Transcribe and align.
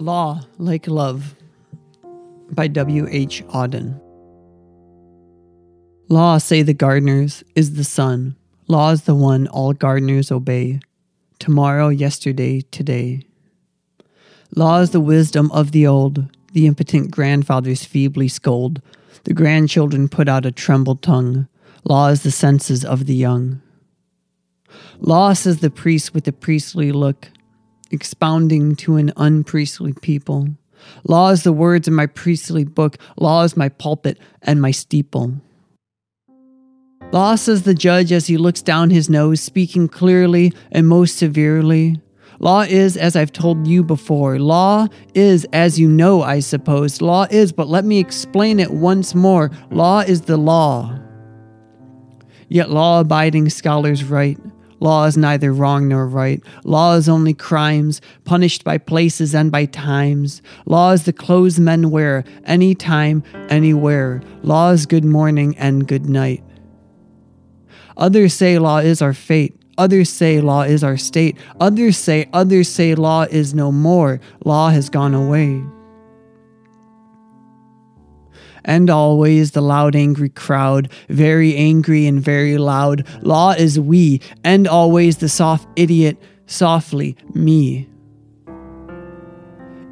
Law 0.00 0.40
Like 0.58 0.88
Love 0.88 1.36
by 2.50 2.66
W. 2.66 3.06
H. 3.08 3.44
Auden. 3.46 4.00
Law, 6.08 6.38
say 6.38 6.62
the 6.62 6.74
gardeners, 6.74 7.44
is 7.54 7.74
the 7.74 7.84
sun. 7.84 8.34
Law 8.66 8.90
is 8.90 9.02
the 9.02 9.14
one 9.14 9.46
all 9.46 9.72
gardeners 9.72 10.32
obey. 10.32 10.80
Tomorrow, 11.38 11.88
yesterday, 11.88 12.62
today. 12.72 13.22
Law 14.56 14.80
is 14.80 14.90
the 14.90 15.00
wisdom 15.00 15.50
of 15.52 15.70
the 15.70 15.86
old. 15.86 16.28
The 16.52 16.66
impotent 16.66 17.12
grandfathers 17.12 17.84
feebly 17.84 18.26
scold. 18.28 18.82
The 19.24 19.34
grandchildren 19.34 20.08
put 20.08 20.28
out 20.28 20.44
a 20.44 20.52
trembled 20.52 21.02
tongue. 21.02 21.46
Law 21.84 22.08
is 22.08 22.24
the 22.24 22.32
senses 22.32 22.84
of 22.84 23.06
the 23.06 23.14
young. 23.14 23.62
Law 24.98 25.32
says 25.34 25.58
the 25.58 25.70
priest 25.70 26.14
with 26.14 26.24
the 26.24 26.32
priestly 26.32 26.90
look 26.90 27.28
expounding 27.94 28.76
to 28.76 28.96
an 28.96 29.12
unpriestly 29.16 29.94
people. 29.94 30.48
Law 31.04 31.30
is 31.30 31.42
the 31.42 31.52
words 31.52 31.88
in 31.88 31.94
my 31.94 32.06
priestly 32.06 32.64
book, 32.64 32.98
law 33.16 33.42
is 33.42 33.56
my 33.56 33.68
pulpit 33.68 34.18
and 34.42 34.60
my 34.60 34.70
steeple. 34.70 35.34
Law 37.12 37.36
says 37.36 37.62
the 37.62 37.74
judge 37.74 38.12
as 38.12 38.26
he 38.26 38.36
looks 38.36 38.60
down 38.60 38.90
his 38.90 39.08
nose, 39.08 39.40
speaking 39.40 39.88
clearly 39.88 40.52
and 40.72 40.88
most 40.88 41.16
severely. 41.16 42.00
Law 42.40 42.62
is, 42.62 42.96
as 42.96 43.14
I've 43.14 43.32
told 43.32 43.66
you 43.66 43.84
before. 43.84 44.38
Law 44.38 44.88
is, 45.14 45.46
as 45.52 45.78
you 45.78 45.88
know, 45.88 46.22
I 46.22 46.40
suppose. 46.40 47.00
Law 47.00 47.26
is, 47.30 47.52
but 47.52 47.68
let 47.68 47.84
me 47.84 47.98
explain 47.98 48.58
it 48.58 48.72
once 48.72 49.14
more. 49.14 49.50
Law 49.70 50.00
is 50.00 50.22
the 50.22 50.36
law. 50.36 50.98
Yet 52.48 52.70
law 52.70 53.00
abiding 53.00 53.48
scholars 53.50 54.04
write 54.04 54.38
Law 54.84 55.04
is 55.06 55.16
neither 55.16 55.50
wrong 55.50 55.88
nor 55.88 56.06
right. 56.06 56.42
Law 56.64 56.94
is 56.96 57.08
only 57.08 57.32
crimes, 57.32 58.02
punished 58.24 58.64
by 58.64 58.76
places 58.76 59.34
and 59.34 59.50
by 59.50 59.64
times. 59.64 60.42
Law 60.66 60.90
is 60.90 61.06
the 61.06 61.12
clothes 61.12 61.58
men 61.58 61.90
wear, 61.90 62.22
any 62.44 62.74
time, 62.74 63.22
anywhere. 63.48 64.20
Law 64.42 64.72
is 64.72 64.84
good 64.84 65.06
morning 65.06 65.56
and 65.56 65.88
good 65.88 66.04
night. 66.04 66.44
Others 67.96 68.34
say 68.34 68.58
law 68.58 68.76
is 68.76 69.00
our 69.00 69.14
fate. 69.14 69.58
Others 69.78 70.10
say 70.10 70.42
law 70.42 70.60
is 70.60 70.84
our 70.84 70.98
state. 70.98 71.38
Others 71.60 71.96
say, 71.96 72.28
others 72.34 72.68
say 72.68 72.94
law 72.94 73.22
is 73.22 73.54
no 73.54 73.72
more. 73.72 74.20
Law 74.44 74.68
has 74.68 74.90
gone 74.90 75.14
away 75.14 75.64
and 78.64 78.90
always 78.90 79.52
the 79.52 79.60
loud, 79.60 79.94
angry 79.94 80.28
crowd, 80.28 80.90
very 81.08 81.56
angry 81.56 82.06
and 82.06 82.20
very 82.20 82.58
loud. 82.58 83.06
Law 83.22 83.52
is 83.52 83.78
we, 83.78 84.20
and 84.42 84.66
always 84.66 85.18
the 85.18 85.28
soft 85.28 85.68
idiot, 85.76 86.16
softly 86.46 87.16
me. 87.34 87.88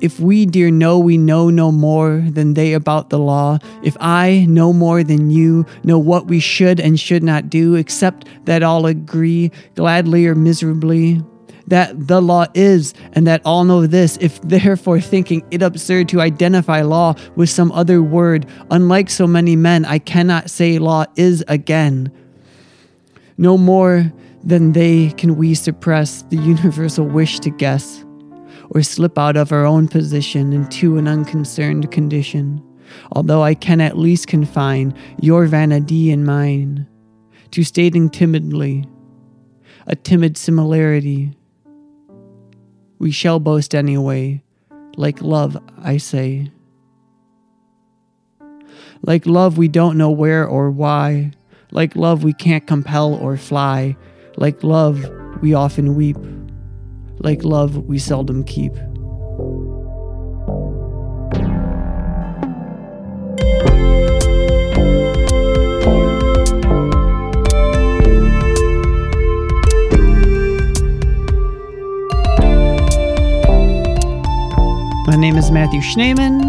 If 0.01 0.19
we, 0.19 0.47
dear, 0.47 0.73
know 0.73 0.99
we 0.99 1.17
know 1.17 1.49
no 1.49 1.71
more 1.71 2.25
than 2.29 2.55
they 2.55 2.73
about 2.73 3.11
the 3.11 3.21
law, 3.21 3.59
if 3.85 3.97
I, 4.01 4.47
no 4.49 4.73
more 4.73 5.05
than 5.05 5.31
you, 5.31 5.65
know 5.85 5.99
what 5.99 6.27
we 6.27 6.41
should 6.41 6.81
and 6.81 6.99
should 6.99 7.23
not 7.23 7.49
do, 7.49 7.77
except 7.77 8.27
that 8.47 8.65
all 8.65 8.87
agree, 8.87 9.53
gladly 9.77 10.27
or 10.27 10.35
miserably, 10.35 11.23
that 11.67 12.09
the 12.09 12.21
law 12.21 12.47
is, 12.55 12.95
and 13.13 13.27
that 13.27 13.43
all 13.45 13.65
know 13.65 13.87
this, 13.87 14.19
if 14.21 14.41
therefore 14.43 15.01
thinking 15.01 15.45
it 15.51 15.63
absurd 15.63 16.09
to 16.09 16.21
identify 16.21 16.83
law 16.83 17.15
with 17.37 17.51
some 17.51 17.73
other 17.73 18.03
word, 18.03 18.47
unlike 18.71 19.11
so 19.11 19.27
many 19.27 19.57
men, 19.57 19.85
I 19.85 19.99
cannot 19.99 20.51
say 20.51 20.79
law 20.79 21.05
is 21.17 21.45
again. 21.49 22.11
No 23.39 23.57
more 23.57 24.13
than 24.45 24.73
they 24.73 25.11
can 25.11 25.37
we 25.37 25.55
suppress 25.55 26.23
the 26.23 26.37
universal 26.37 27.07
wish 27.07 27.39
to 27.41 27.51
guess, 27.51 28.05
or 28.71 28.83
slip 28.83 29.19
out 29.19 29.37
of 29.37 29.53
our 29.53 29.65
own 29.65 29.89
position 29.89 30.53
into 30.53 30.99
an 30.99 31.07
unconcerned 31.07 31.91
condition, 31.91 32.63
although 33.13 33.43
I 33.43 33.55
can 33.55 33.81
at 33.81 33.99
least 33.99 34.27
confine 34.27 34.95
your 35.21 35.47
vanity 35.47 36.11
and 36.11 36.27
mine 36.27 36.87
to 37.53 37.63
stating 37.63 38.09
timidly 38.11 38.85
a 39.87 39.95
timid 39.95 40.37
similarity 40.37 41.37
we 43.03 43.11
shall 43.11 43.41
boast 43.41 43.75
anyway. 43.75 44.41
Like 44.97 45.21
love, 45.23 45.61
I 45.83 45.97
say. 45.97 46.53
Like 49.03 49.27
love, 49.27 49.59
we 49.59 49.67
don't 49.67 49.99
know 49.99 50.13
where 50.13 50.47
or 50.47 50.71
why. 50.71 51.33
Like 51.73 51.97
love, 51.97 52.23
we 52.23 52.33
can't 52.33 52.65
compel 52.65 53.13
or 53.15 53.37
fly. 53.37 53.97
Like 54.37 54.63
love, 54.63 55.05
we 55.41 55.53
often 55.53 55.97
weep. 55.97 56.17
Like 57.19 57.43
love, 57.43 57.77
we 57.89 57.99
seldom 57.99 58.45
keep. 58.45 58.73
Is 75.43 75.51
Matthew 75.51 75.81
Schneeman. 75.81 76.41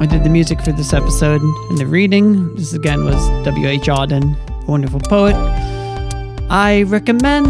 I 0.00 0.06
did 0.06 0.24
the 0.24 0.30
music 0.30 0.62
for 0.62 0.72
this 0.72 0.94
episode 0.94 1.42
and 1.42 1.76
the 1.76 1.86
reading. 1.86 2.54
This 2.54 2.72
again 2.72 3.04
was 3.04 3.16
W.H. 3.44 3.82
Auden, 3.88 4.36
a 4.48 4.70
wonderful 4.70 5.00
poet. 5.00 5.34
I 6.48 6.84
recommend 6.86 7.48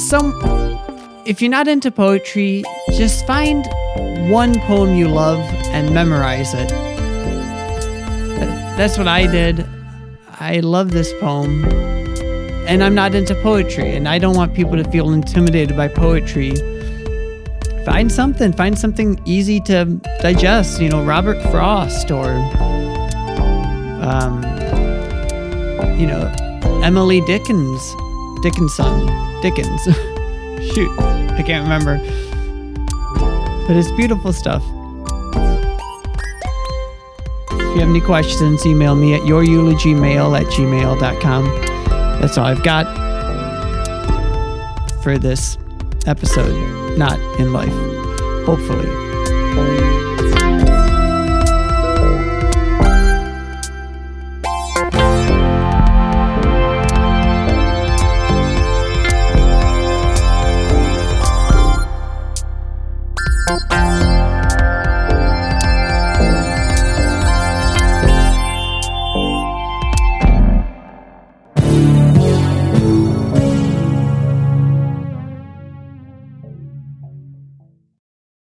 some. 0.00 0.32
If 1.26 1.42
you're 1.42 1.50
not 1.50 1.68
into 1.68 1.90
poetry, 1.90 2.64
just 2.92 3.26
find 3.26 3.66
one 4.30 4.58
poem 4.60 4.94
you 4.94 5.08
love 5.08 5.40
and 5.66 5.92
memorize 5.92 6.54
it. 6.54 6.70
That's 8.78 8.96
what 8.96 9.08
I 9.08 9.26
did. 9.26 9.66
I 10.40 10.60
love 10.60 10.92
this 10.92 11.12
poem. 11.20 11.64
And 12.66 12.82
I'm 12.82 12.94
not 12.94 13.14
into 13.14 13.34
poetry, 13.42 13.94
and 13.94 14.08
I 14.08 14.18
don't 14.18 14.36
want 14.36 14.54
people 14.54 14.76
to 14.82 14.90
feel 14.90 15.10
intimidated 15.12 15.76
by 15.76 15.88
poetry 15.88 16.54
find 17.88 18.12
something, 18.12 18.52
find 18.52 18.78
something 18.78 19.18
easy 19.24 19.60
to 19.60 19.86
digest. 20.20 20.78
You 20.78 20.90
know, 20.90 21.02
Robert 21.04 21.40
Frost 21.50 22.10
or, 22.10 22.32
um, 24.04 24.42
you 25.98 26.06
know, 26.06 26.30
Emily 26.84 27.22
Dickens, 27.22 27.94
Dickinson, 28.42 29.06
Dickens. 29.40 29.84
Shoot, 30.74 30.90
I 31.00 31.42
can't 31.46 31.62
remember. 31.64 31.96
But 33.66 33.76
it's 33.76 33.90
beautiful 33.92 34.34
stuff. 34.34 34.62
If 37.52 37.74
you 37.74 37.80
have 37.80 37.88
any 37.88 38.02
questions, 38.02 38.66
email 38.66 38.96
me 38.96 39.14
at 39.14 39.24
your 39.24 39.42
youreulogymail 39.42 40.38
at 40.38 40.46
gmail.com. 40.48 41.44
That's 42.20 42.36
all 42.36 42.44
I've 42.44 42.62
got 42.62 42.84
for 45.02 45.16
this 45.16 45.56
episode 46.08 46.98
not 46.98 47.18
in 47.38 47.52
life. 47.52 47.72
Hopefully. 48.46 50.07